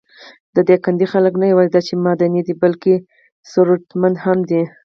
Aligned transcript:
د 0.55 0.57
دايکندي 0.69 1.05
خلک 1.13 1.33
نه 1.41 1.45
یواځې 1.51 1.71
دا 1.75 1.81
چې 1.87 1.93
معدني 2.03 2.41
دي، 2.47 2.53
بلکې 2.63 2.93
ثروتمنده 3.51 4.19
هم 4.25 4.39
دي. 4.49 4.61